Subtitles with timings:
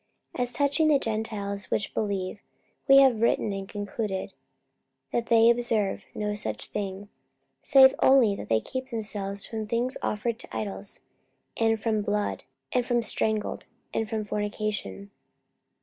[0.35, 2.39] 44:021:025 As touching the Gentiles which believe,
[2.87, 4.33] we have written and concluded
[5.11, 7.09] that they observe no such thing,
[7.61, 11.01] save only that they keep themselves from things offered to idols,
[11.55, 15.11] and from blood, and from strangled, and from fornication.